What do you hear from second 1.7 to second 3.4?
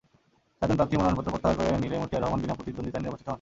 নিলে মতিয়ার রহমান বিনা প্রতিদ্বন্দ্বিতায় নির্বাচিত হন।